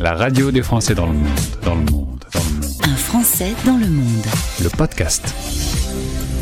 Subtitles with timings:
[0.00, 1.28] La radio des Français dans le monde,
[1.64, 2.72] dans le monde, dans le monde.
[2.84, 4.26] Un Français dans le monde.
[4.62, 5.34] Le podcast.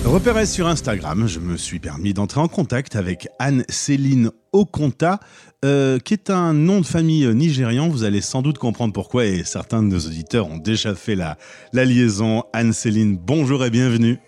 [0.05, 5.21] Repéré sur Instagram, je me suis permis d'entrer en contact avec Anne-Céline Okonta,
[5.64, 7.88] euh, qui est un nom de famille nigérian.
[7.88, 11.38] Vous allez sans doute comprendre pourquoi, et certains de nos auditeurs ont déjà fait la,
[11.73, 12.45] la liaison.
[12.52, 14.18] Anne-Céline, bonjour et bienvenue.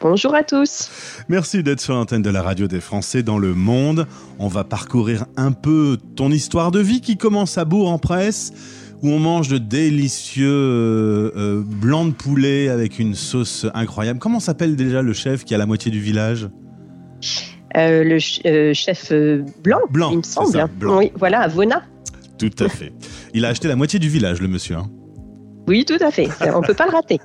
[0.00, 0.88] Bonjour à tous.
[1.28, 4.06] Merci d'être sur l'antenne de la radio des Français dans le monde.
[4.38, 8.52] On va parcourir un peu ton histoire de vie qui commence à Bourg-en-Presse,
[9.02, 14.18] où on mange de délicieux euh, euh, blancs de poulet avec une sauce incroyable.
[14.20, 16.48] Comment s'appelle déjà le chef qui a la moitié du village?
[17.76, 19.12] Euh, le ch- chef
[19.62, 20.50] blanc, Blanc, il me semble.
[20.52, 20.96] ça, blanc.
[20.98, 21.82] Oui, voilà, à Vona.
[22.38, 22.92] Tout à fait.
[23.34, 24.76] Il a acheté la moitié du village, le monsieur.
[24.76, 24.90] hein.
[25.66, 26.28] Oui, tout à fait.
[26.54, 27.20] On peut pas le rater.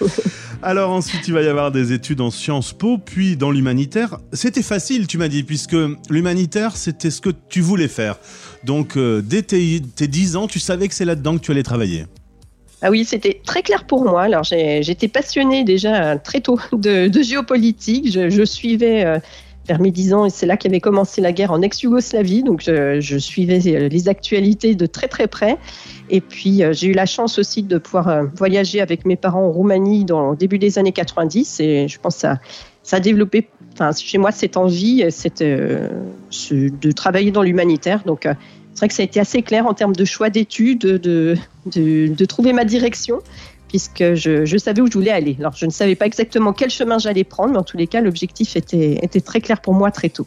[0.62, 4.18] Alors ensuite, il va y avoir des études en Sciences Po, puis dans l'humanitaire.
[4.32, 5.76] C'était facile, tu m'as dit, puisque
[6.10, 8.18] l'humanitaire, c'était ce que tu voulais faire.
[8.64, 11.62] Donc, euh, dès tes, tes 10 ans, tu savais que c'est là-dedans que tu allais
[11.62, 12.06] travailler.
[12.82, 14.22] Ah oui, c'était très clair pour moi.
[14.22, 18.12] Alors, j'étais passionnée déjà très tôt de, de géopolitique.
[18.12, 19.18] Je, je suivais euh,
[19.80, 22.42] mes 10 ans, et c'est là qu'avait commencé la guerre en ex-Yougoslavie.
[22.42, 25.58] Donc, je, suivais euh, les actualités de très très près.
[26.10, 29.44] Et puis, euh, j'ai eu la chance aussi de pouvoir euh, voyager avec mes parents
[29.46, 31.60] en Roumanie dans le début des années 90.
[31.60, 32.28] Et je pense que
[32.82, 35.44] ça, a développé enfin, chez moi cette envie cette,
[36.30, 38.02] ce- de travailler dans l'humanitaire.
[38.06, 38.28] Donc,
[38.74, 41.36] c'est vrai que ça a été assez clair en termes de choix d'études, de,
[41.66, 43.20] de, de trouver ma direction,
[43.68, 45.36] puisque je, savais où je voulais aller.
[45.38, 48.00] Alors, je ne savais pas exactement quel chemin j'allais prendre, mais en tous les cas,
[48.00, 50.26] l'objectif était, très clair pour moi très tôt.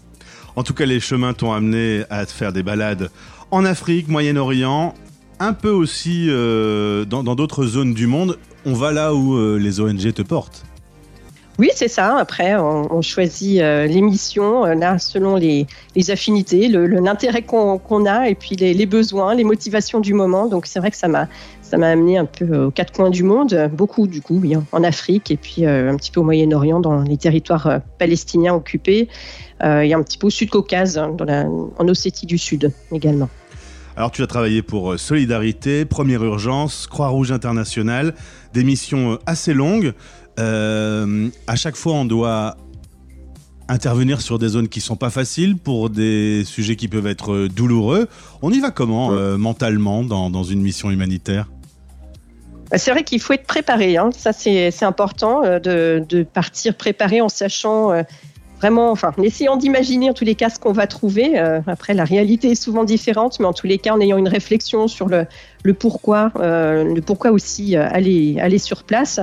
[0.56, 3.10] En tout cas, les chemins t'ont amené à faire des balades
[3.52, 4.94] en Afrique, Moyen-Orient,
[5.40, 8.38] un peu aussi euh, dans dans d'autres zones du monde.
[8.66, 10.66] On va là où euh, les ONG te portent.
[11.60, 12.18] Oui, c'est ça.
[12.18, 15.68] Après, on, choisit euh, les missions, euh, là, selon les,
[16.10, 20.48] affinités, l'intérêt qu'on a, et puis les, besoins, les motivations du moment.
[20.48, 21.28] Donc, c'est vrai que ça m'a
[21.70, 24.66] ça m'a amené un peu aux quatre coins du monde, beaucoup du coup, oui, en-
[24.72, 28.56] en Afrique, et puis euh, un petit peu au Moyen-Orient, dans les territoires euh, palestiniens
[28.56, 29.08] occupés,
[29.64, 31.16] euh, et un petit peu au Sud-Caucase, hein,
[31.78, 33.30] en Ossétie du Sud également.
[33.96, 38.16] Alors, tu as travaillé pour Solidarité, Première Urgence, Croix-Rouge Internationale,
[38.54, 39.94] des missions assez longues.
[40.38, 42.58] Euh, à chaque fois, on doit
[43.68, 47.48] intervenir sur des zones qui sont pas faciles pour des sujets qui peuvent être euh,
[47.48, 48.08] douloureux.
[48.42, 51.50] On y va comment euh, mentalement dans, dans une mission humanitaire?
[52.72, 53.98] Bah, C'est vrai qu'il faut être préparé.
[53.98, 54.10] hein.
[54.16, 57.94] Ça, c'est important euh, de, de partir préparé en sachant
[58.60, 61.40] vraiment, enfin, en essayant d'imaginer en tous les cas ce qu'on va trouver.
[61.40, 64.28] Euh, après, la réalité est souvent différente, mais en tous les cas, en ayant une
[64.28, 65.26] réflexion sur le,
[65.64, 69.22] le pourquoi, euh, le pourquoi aussi euh, aller, aller sur place.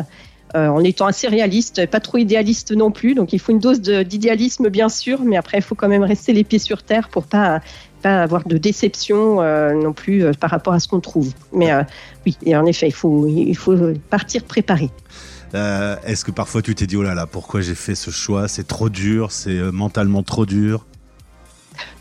[0.57, 3.15] Euh, en étant assez réaliste, pas trop idéaliste non plus.
[3.15, 6.33] Donc il faut une dose d'idéalisme bien sûr, mais après il faut quand même rester
[6.33, 7.61] les pieds sur terre pour pas
[8.03, 11.33] pas avoir de déception euh, non plus euh, par rapport à ce qu'on trouve.
[11.53, 11.73] Mais
[12.25, 13.77] oui, et en effet, il faut, il faut
[14.11, 14.91] partir préparé.
[15.55, 18.47] Est-ce que parfois tu t'es dit, oh là là, pourquoi j'ai fait ce choix?
[18.49, 20.85] C'est trop dur, c'est mentalement trop dur?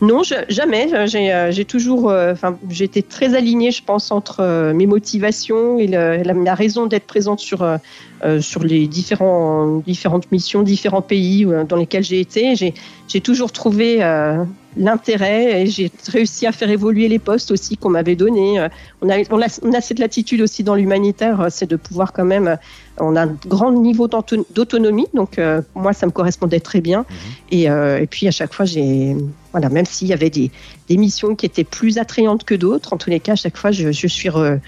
[0.00, 1.06] Non, jamais.
[1.06, 5.78] J'ai euh, j'ai toujours, euh, enfin, été très alignée, je pense, entre euh, mes motivations
[5.78, 7.76] et la, raison d'être présente sur euh,
[8.24, 12.54] euh, sur les différents différentes missions, différents pays euh, dans lesquels j'ai été.
[12.56, 14.42] J'ai toujours trouvé euh,
[14.76, 18.58] l'intérêt et j'ai réussi à faire évoluer les postes aussi qu'on m'avait donnés.
[18.58, 18.68] Euh,
[19.02, 22.56] On a, on, a, cette latitude aussi dans l'humanitaire, euh, c'est de pouvoir quand même.
[22.98, 27.04] On a un grand niveau d'auto- d'autonomie, donc euh, moi ça me correspondait très bien.
[27.50, 29.16] Et, euh, et puis à chaque fois, j'ai
[29.52, 30.50] voilà, même s'il y avait des,
[30.88, 33.70] des missions qui étaient plus attrayantes que d'autres, en tous les cas, à chaque fois,
[33.70, 34.60] je, je suis re-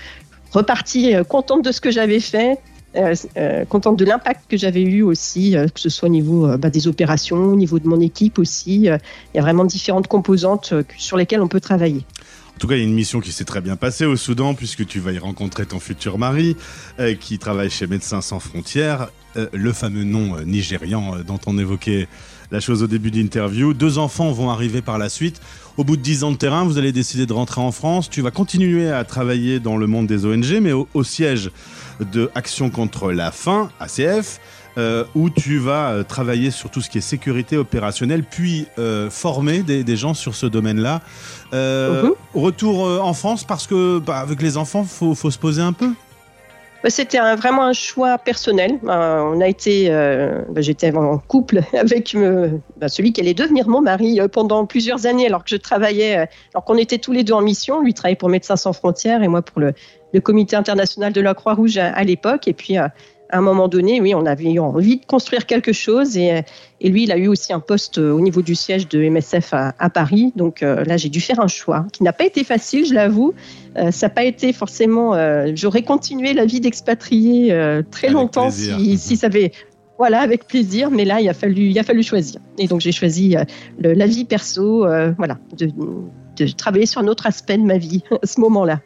[0.52, 2.58] repartie euh, contente de ce que j'avais fait.
[2.96, 6.88] euh, contente de l'impact que j'avais eu aussi, que ce soit au niveau bah, des
[6.88, 8.76] opérations, au niveau de mon équipe aussi.
[8.76, 8.98] Il
[9.34, 12.02] y a vraiment différentes composantes sur lesquelles on peut travailler.
[12.58, 14.52] En tout cas, il y a une mission qui s'est très bien passée au Soudan,
[14.52, 16.56] puisque tu vas y rencontrer ton futur mari,
[16.98, 21.56] euh, qui travaille chez Médecins Sans Frontières, euh, le fameux nom euh, nigérian dont on
[21.56, 22.08] évoquait
[22.50, 23.74] la chose au début d'interview.
[23.74, 25.40] Deux enfants vont arriver par la suite.
[25.76, 28.08] Au bout de dix ans de terrain, vous allez décider de rentrer en France.
[28.10, 31.50] Tu vas continuer à travailler dans le monde des ONG, mais au, au siège
[32.12, 34.40] de Action contre la faim, ACF,
[34.76, 39.10] euh, où tu vas euh, travailler sur tout ce qui est sécurité opérationnelle, puis euh,
[39.10, 41.00] former des, des gens sur ce domaine-là.
[41.52, 42.12] Euh, Mhm.
[42.34, 45.90] Retour en France parce que bah, avec les enfants, faut, faut se poser un peu.
[46.84, 48.78] Bah, C'était vraiment un choix personnel.
[48.84, 53.34] Euh, on a été, euh, bah, j'étais en couple avec me- bah, celui qui allait
[53.34, 56.98] devenir mon mari euh, pendant plusieurs années, alors que je travaillais, euh, alors qu'on était
[56.98, 57.80] tous les deux en mission.
[57.82, 59.74] Lui travaillait pour Médecins sans frontières et moi pour le,
[60.22, 62.46] Comité international de la Croix-Rouge à, à l'époque.
[62.48, 62.86] Et puis, euh,
[63.30, 66.42] à un moment donné, oui, on avait envie de construire quelque chose et,
[66.80, 69.74] et lui, il a eu aussi un poste au niveau du siège de MSF à,
[69.78, 70.32] à Paris.
[70.36, 73.34] Donc là, j'ai dû faire un choix qui n'a pas été facile, je l'avoue.
[73.90, 75.14] ça n'a pas été forcément.
[75.54, 79.52] J'aurais continué la vie d'expatrié très longtemps si, si, ça avait
[79.98, 80.90] voilà, avec plaisir.
[80.90, 82.40] Mais là, il a fallu, il a fallu choisir.
[82.56, 83.44] Et donc, j'ai choisi euh,
[83.82, 85.70] la vie perso, euh, voilà, de,
[86.56, 88.80] travailler sur un autre aspect de ma vie à ce moment-là.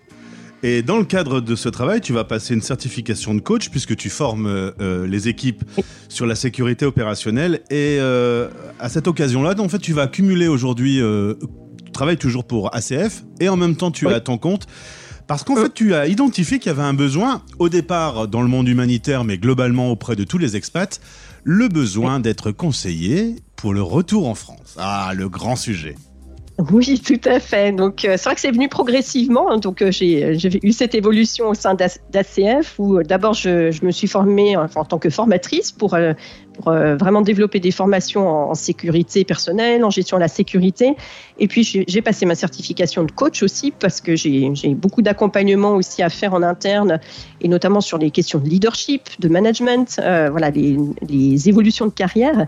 [0.62, 3.96] Et dans le cadre de ce travail, tu vas passer une certification de coach puisque
[3.96, 5.64] tu formes euh, les équipes
[6.08, 7.60] sur la sécurité opérationnelle.
[7.70, 7.98] Et
[8.78, 11.00] à cette occasion-là, en fait, tu vas accumuler aujourd'hui,
[11.84, 14.66] tu travailles toujours pour ACF et en même temps, tu es à ton compte.
[15.26, 18.48] Parce qu'en fait, tu as identifié qu'il y avait un besoin, au départ dans le
[18.48, 21.00] monde humanitaire, mais globalement auprès de tous les expats,
[21.44, 24.76] le besoin d'être conseillé pour le retour en France.
[24.78, 25.94] Ah, le grand sujet.
[26.58, 27.72] Oui, tout à fait.
[27.72, 29.50] Donc, euh, c'est vrai que c'est venu progressivement.
[29.50, 29.58] Hein.
[29.58, 34.08] Donc, euh, j'ai eu cette évolution au sein d'ACF où euh, d'abord je, me suis
[34.08, 35.96] formée en tant que formatrice pour
[36.68, 40.96] euh, vraiment développer des formations en, sécurité personnelle, en gestion de la sécurité.
[41.38, 46.02] Et puis, j'ai passé ma certification de coach aussi parce que j'ai beaucoup d'accompagnement aussi
[46.02, 47.00] à faire en interne
[47.40, 50.76] et notamment sur les questions de leadership, de management, euh, voilà, les,
[51.08, 52.46] les, évolutions de carrière.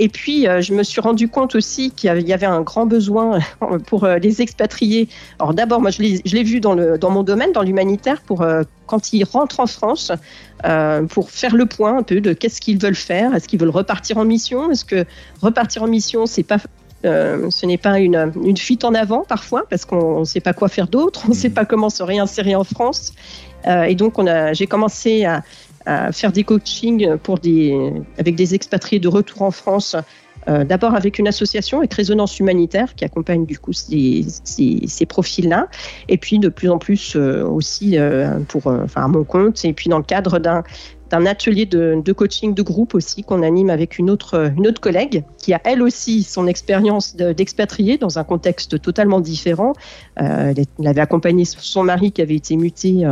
[0.00, 3.38] Et puis, euh, je me suis rendu compte aussi qu'il y avait un grand besoin
[3.86, 5.08] pour les expatriés.
[5.38, 8.44] Alors d'abord, moi, je l'ai vu dans, le, dans mon domaine, dans l'humanitaire, pour
[8.90, 10.10] quand ils rentrent en France,
[10.66, 13.34] euh, pour faire le point un peu de qu'est-ce qu'ils veulent faire.
[13.34, 14.70] Est-ce qu'ils veulent repartir en mission?
[14.70, 15.04] Est-ce que
[15.40, 16.58] repartir en mission, c'est pas
[17.06, 20.52] euh, ce n'est pas une, une, fuite en avant parfois parce qu'on ne sait pas
[20.52, 21.54] quoi faire d'autre, on ne sait mmh.
[21.54, 23.14] pas comment se réinsérer en France.
[23.66, 24.16] Euh, et donc,
[24.52, 25.42] j'ai commencé à,
[25.86, 27.76] à, faire des coachings pour des,
[28.18, 29.96] avec des expatriés de retour en France
[30.48, 35.68] euh, d'abord avec une association avec Résonance Humanitaire qui accompagne du coup ces, ces, profils-là,
[36.08, 39.72] et puis de plus en plus euh, aussi euh, pour, enfin à mon compte, et
[39.72, 40.62] puis dans le cadre d'un
[41.10, 44.80] d'un atelier de, de, coaching de groupe aussi qu'on anime avec une autre, une autre
[44.80, 49.72] collègue qui a elle aussi son expérience d'expatriée dans un contexte totalement différent.
[50.14, 50.54] elle,
[50.86, 53.08] avait accompagné son mari qui avait été muté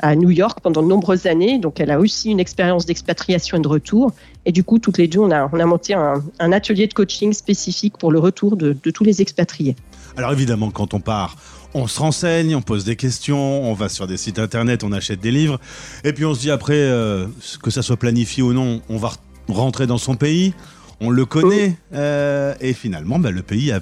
[0.00, 1.58] à New York pendant de nombreuses années.
[1.58, 4.12] Donc, elle a aussi une expérience d'expatriation et de retour.
[4.44, 7.32] Et du coup, toutes les deux, on a, on a monté un, atelier de coaching
[7.32, 9.76] spécifique pour le retour de, tous les expatriés.
[10.16, 11.36] Alors évidemment, quand on part,
[11.72, 15.20] on se renseigne, on pose des questions, on va sur des sites internet, on achète
[15.20, 15.58] des livres,
[16.04, 17.26] et puis on se dit après, euh,
[17.62, 19.12] que ça soit planifié ou non, on va
[19.48, 20.52] rentrer dans son pays,
[21.00, 23.80] on le connaît, euh, et finalement, bah, le pays a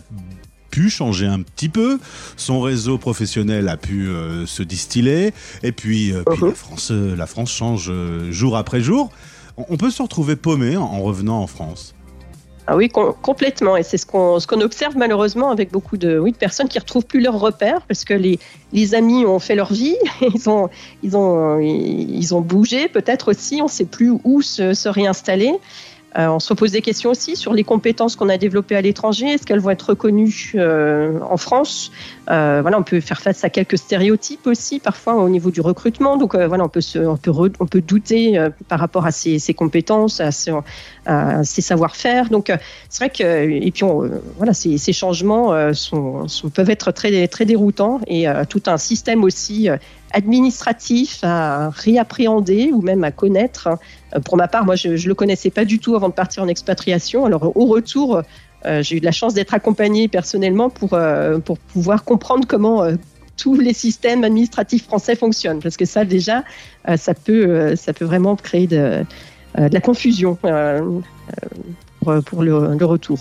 [0.71, 1.99] pu changer un petit peu.
[2.37, 5.33] Son réseau professionnel a pu euh, se distiller.
[5.63, 6.47] Et puis, euh, uh-huh.
[6.47, 7.93] la, France, euh, la France change
[8.31, 9.11] jour après jour.
[9.57, 11.95] On peut se retrouver paumé en, revenant en France.
[12.67, 13.77] Ah oui, complètement.
[13.77, 16.79] Et c'est ce qu'on ce qu'on observe malheureusement avec beaucoup de, oui, de personnes qui
[16.79, 18.39] retrouvent plus leurs repères parce que les,
[18.73, 19.97] les amis ont fait leur vie,
[20.35, 20.71] ils ont,
[21.03, 25.53] ils ont, ils ont bougé peut-être aussi, on ne sait plus où se, se réinstaller.
[26.19, 29.27] Euh, on se pose des questions aussi sur les compétences qu'on a développées à l'étranger.
[29.27, 31.93] Est-ce qu'elles vont être reconnues euh, en France?
[32.31, 36.17] Euh, Voilà, on peut faire face à quelques stéréotypes aussi parfois au niveau du recrutement.
[36.17, 40.31] Donc voilà, on peut on peut, on peut douter par rapport à ces, compétences, à,
[40.33, 42.29] ces savoir-faire.
[42.29, 42.53] Donc
[42.89, 43.85] c'est vrai que et puis
[44.37, 45.49] voilà, ces, changements
[46.55, 49.69] peuvent être très très déroutants et tout un système aussi
[50.13, 53.69] administratif à réappréhender ou même à connaître.
[54.15, 56.43] Euh, pour ma part, moi, je ne le connaissais pas du tout avant de partir
[56.43, 57.27] en expatriation.
[57.27, 58.23] Alors, au retour,
[58.67, 62.85] euh, j'ai eu de la chance d'être accompagnée personnellement pour, euh, pour pouvoir comprendre comment
[63.37, 65.61] tous les systèmes administratifs français fonctionnent.
[65.61, 66.45] Parce que ça, déjà,
[66.97, 69.03] ça, peut, ça peut vraiment créer de,
[69.57, 70.37] de la confusion
[72.01, 73.19] pour, pour le, le retour.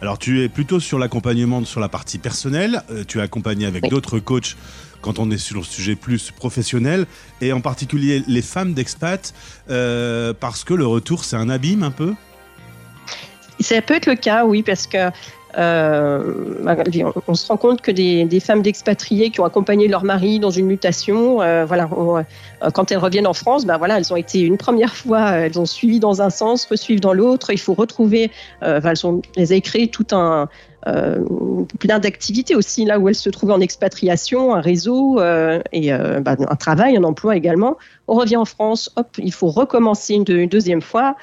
[0.00, 4.20] Alors tu es plutôt sur l'accompagnement sur la partie personnelle, tu es accompagné avec d'autres
[4.20, 4.56] coachs
[5.00, 7.06] quand on est sur le sujet plus professionnel,
[7.40, 9.32] et en particulier les femmes d'expat,
[9.70, 12.14] euh, parce que le retour, c'est un abîme un peu?
[13.60, 15.10] Ça peut être le cas, oui, parce que
[15.56, 16.22] euh,
[17.26, 20.66] on, se rend compte que des, femmes d'expatriés qui ont accompagné leur mari dans une
[20.66, 21.88] mutation, euh, voilà,
[22.74, 25.66] quand elles reviennent en France, ben voilà, elles ont été une première fois, elles ont
[25.66, 27.50] suivi dans un sens, resuivent dans l'autre.
[27.50, 30.48] Il faut retrouver, elles, ont, elles avaient créé tout un,
[31.78, 36.20] plein d'activités aussi là où elle se trouve en expatriation, un réseau euh, et euh,
[36.20, 37.76] bah, un travail, un emploi également.
[38.06, 41.16] On revient en France, hop, il faut recommencer une, deuxième fois.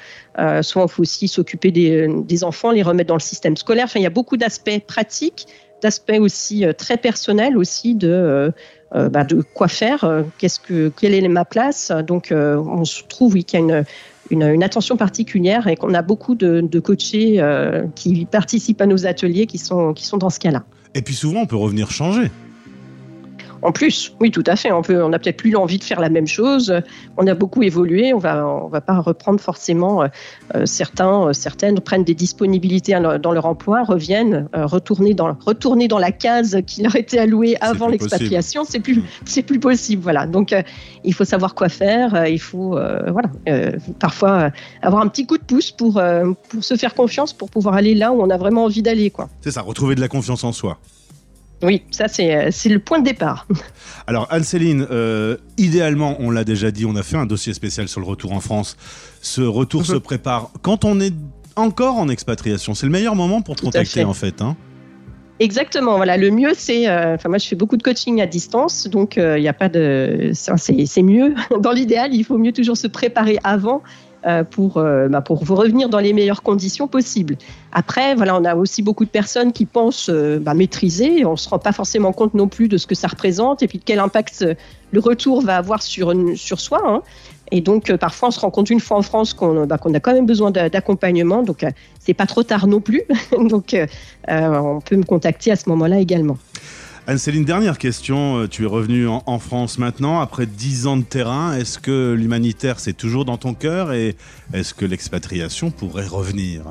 [0.62, 3.84] soit il faut aussi s'occuper des, enfants, les remettre dans le système scolaire.
[3.84, 5.46] Enfin, il y a beaucoup d'aspects pratiques,
[5.82, 8.52] d'aspects aussi très personnels aussi de
[8.92, 11.90] bah, de quoi faire, qu'est-ce que quelle est ma place.
[12.06, 13.84] Donc on se trouve oui qu'il y a une
[14.30, 19.46] une, attention particulière et qu'on a beaucoup de, coachés euh, qui participent à nos ateliers
[19.46, 20.64] qui sont, qui sont dans ce cas-là.
[20.94, 22.30] Et puis souvent, on peut revenir changer.
[23.62, 24.72] En plus, oui, tout à fait.
[24.72, 26.74] On peut, on a peut-être plus l'envie de faire la même chose.
[27.16, 28.12] On a beaucoup évolué.
[28.12, 30.02] On va, on va pas reprendre forcément.
[30.02, 36.12] Euh, certains, certaines prennent des disponibilités dans leur emploi, reviennent, retourner dans, retourner dans la
[36.12, 38.64] case qui leur était allouée avant l'expatriation.
[38.64, 40.02] C'est plus, c'est plus possible.
[40.02, 40.26] Voilà.
[40.26, 40.54] Donc,
[41.04, 42.26] il faut savoir quoi faire.
[42.26, 43.30] Il faut, voilà,
[43.98, 44.50] parfois
[44.82, 46.00] avoir un petit coup de pouce pour,
[46.48, 49.28] pour se faire confiance, pour pouvoir aller là où on a vraiment envie d'aller, quoi.
[49.40, 50.78] C'est ça, retrouver de la confiance en soi.
[51.62, 53.46] Oui, ça c'est le point de départ.
[54.06, 58.00] Alors Anne-Céline, euh, idéalement, on l'a déjà dit, on a fait un dossier spécial sur
[58.00, 58.76] le retour en France.
[59.22, 59.86] Ce retour mhm.
[59.86, 61.14] se prépare quand on est
[61.56, 62.74] encore en expatriation.
[62.74, 64.42] C'est le meilleur moment pour te contacter en fait.
[64.42, 64.56] Hein
[65.38, 65.96] Exactement.
[65.96, 69.16] Voilà, le mieux c'est, euh, enfin moi je fais beaucoup de coaching à distance, donc
[69.16, 71.34] il euh, n'y a pas de, c'est mieux.
[71.60, 73.80] Dans l'idéal, il faut mieux toujours se préparer avant euh,
[74.50, 77.36] pour, euh, bah, pour revenir dans les meilleures conditions possibles.
[77.72, 81.24] Après, voilà, on a aussi beaucoup de personnes qui pensent euh, bah, maîtriser.
[81.24, 83.68] On ne se rend pas forcément compte non plus de ce que ça représente et
[83.68, 84.44] puis de quel impact
[84.90, 86.82] le retour va avoir sur, sur soi.
[86.84, 87.02] Hein.
[87.52, 90.12] Et donc, parfois, on se rend compte une fois en France qu'on bah, a quand
[90.12, 91.42] même besoin d'accompagnement.
[91.42, 91.64] Donc,
[92.00, 93.02] c'est pas trop tard non plus.
[93.38, 93.76] donc,
[94.28, 96.38] on peut me contacter à ce moment-là également.
[97.08, 98.38] Anne-Céline, dernière question.
[98.38, 101.56] Euh, tu es revenue en, France maintenant, après dix ans de terrain.
[101.56, 104.16] Est-ce que l'humanitaire, c'est toujours dans ton cœur et
[104.52, 106.62] est-ce que l'expatriation pourrait revenir?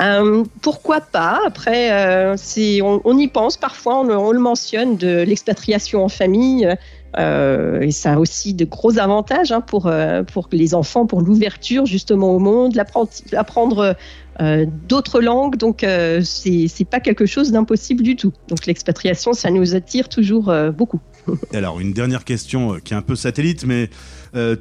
[0.00, 1.40] Euh, pourquoi pas?
[1.46, 2.36] Après, euh,
[2.82, 6.68] on, y pense parfois, on, le mentionne de l'expatriation en famille.
[7.16, 9.90] Et ça a aussi de gros avantages hein, pour,
[10.32, 13.96] pour les enfants, pour l'ouverture justement au monde, l'apprendre
[14.40, 15.56] euh, d'autres langues.
[15.56, 18.32] Donc, euh, c'est pas quelque chose d'impossible du tout.
[18.48, 21.00] Donc, l'expatriation, ça nous attire toujours euh, beaucoup.
[21.52, 23.90] alors, une dernière question qui est un peu satellite, mais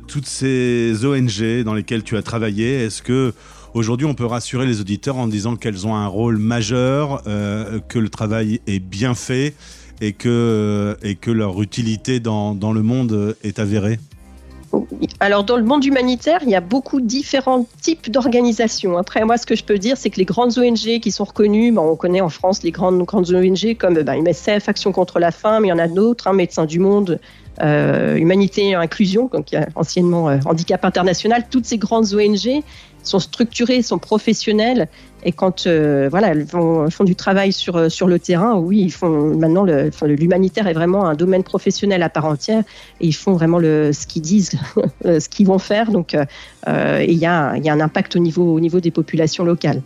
[0.07, 3.33] toutes ces ONG dans lesquelles tu as travaillé, est-ce que
[3.75, 8.09] aujourd'hui on peut rassurer les auditeurs en disant qu'elles ont un rôle majeur, que le
[8.09, 9.53] travail est bien fait
[10.01, 13.99] et que, et que leur utilité dans, dans le monde est avérée
[15.19, 18.97] alors, dans le monde humanitaire, il y a beaucoup de différents types d'organisations.
[18.97, 21.75] Après, moi, ce que je peux dire, c'est que les grandes ONG qui sont reconnues,
[21.77, 25.59] on connaît en France les grandes, grandes ONG comme ben, MSF, Action contre la faim,
[25.59, 27.19] mais il y en a d'autres, hein, Médecins du Monde,
[27.61, 31.45] Humanité et Inclusion, donc, anciennement euh, Handicap International.
[31.49, 32.63] Toutes ces grandes ONG
[33.03, 34.87] sont structurées, sont professionnelles.
[35.23, 38.91] Et quand euh, voilà, elles font, du travail sur, euh, sur le terrain, oui, ils
[38.91, 39.65] font maintenant
[40.03, 42.63] l'humanitaire est vraiment un domaine professionnel à part entière
[43.01, 44.51] et ils font vraiment le, ce qu'ils disent,
[45.03, 45.91] ce qu'ils vont faire.
[45.91, 49.43] Donc, euh, il y, a, y a un impact au niveau, au niveau des populations
[49.43, 49.81] locales.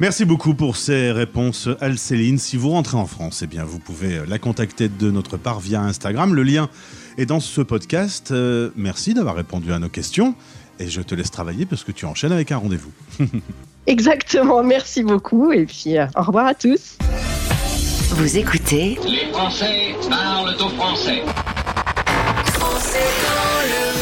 [0.00, 2.38] Merci beaucoup pour ces réponses, Alcéline.
[2.38, 5.80] Si vous rentrez en France, eh bien, vous pouvez la contacter de notre part via
[5.80, 6.34] Instagram.
[6.34, 6.68] Le lien
[7.16, 8.34] est dans ce podcast.
[8.76, 10.34] merci d'avoir répondu à nos questions
[10.78, 12.92] et je te laisse travailler parce que tu enchaînes avec un rendez-vous.
[13.86, 16.96] Exactement, merci beaucoup et puis euh, au revoir à tous.
[18.10, 21.22] Vous écoutez Les Français parlent au français.
[22.46, 23.93] Français dans le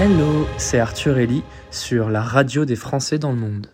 [0.00, 3.66] Hello, c'est Arthur Ellie sur la radio des Français dans le monde.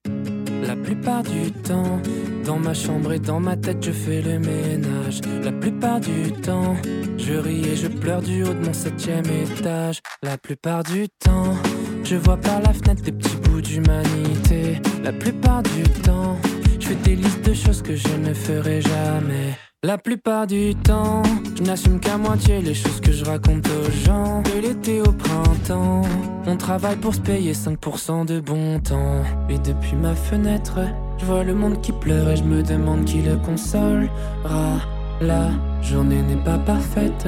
[0.66, 2.00] La plupart du temps,
[2.47, 5.21] dans ma chambre et dans ma tête, je fais le ménage.
[5.43, 6.76] La plupart du temps,
[7.19, 10.00] je ris et je pleure du haut de mon septième étage.
[10.23, 11.59] La plupart du temps,
[12.04, 14.81] je vois par la fenêtre des petits bouts d'humanité.
[15.02, 16.38] La plupart du temps,
[16.81, 19.59] je fais des listes de choses que je ne ferai jamais.
[19.85, 21.23] La plupart du temps,
[21.55, 24.41] je n'assume qu'à moitié les choses que je raconte aux gens.
[24.41, 26.00] De l'été au printemps,
[26.47, 29.23] on travaille pour se payer 5% de bon temps.
[29.50, 30.79] Et depuis ma fenêtre,
[31.19, 34.81] je vois le monde qui pleure et je me demande qui le consolera.
[35.21, 35.50] La
[35.83, 37.26] journée n'est pas parfaite,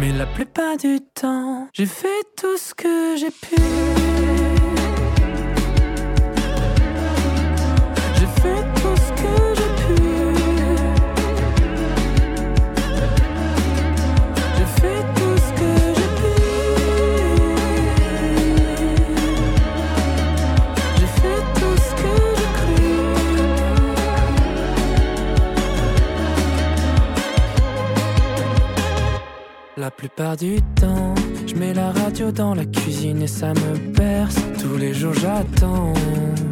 [0.00, 4.35] mais la plupart du temps, j'ai fait tout ce que j'ai pu.
[29.96, 31.14] Plupart du temps,
[31.46, 34.36] je mets la radio dans la cuisine et ça me perce.
[34.60, 35.92] Tous les jours j'attends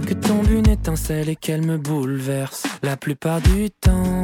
[0.06, 2.64] que tombe une étincelle et qu'elle me bouleverse.
[2.82, 4.22] La plupart du temps,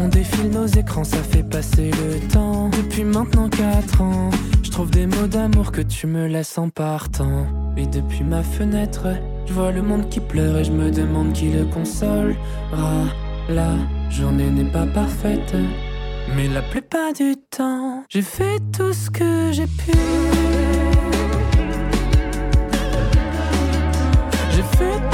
[0.00, 2.70] on défile nos écrans, ça fait passer le temps.
[2.70, 4.30] Depuis maintenant 4 ans,
[4.62, 7.46] je trouve des mots d'amour que tu me laisses en partant.
[7.76, 9.08] Et depuis ma fenêtre,
[9.46, 12.36] je vois le monde qui pleure et je me demande qui le consolera.
[13.48, 13.74] La
[14.10, 15.54] journée n'est pas parfaite.
[16.36, 17.34] Mais la plupart du
[18.08, 19.92] j'ai fait tout ce que j'ai pu.
[24.50, 25.11] J'ai fait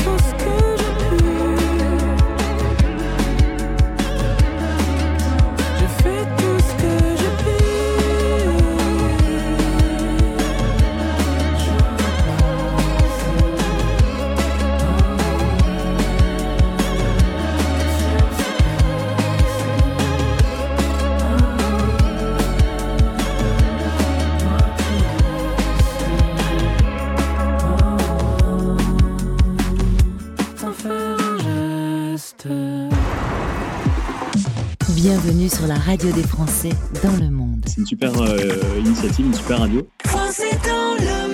[35.89, 36.69] radio des Français
[37.03, 37.65] dans le monde.
[37.67, 38.39] C'est une super euh,
[38.79, 39.89] initiative, une super radio.
[40.05, 41.28] Français dans le monde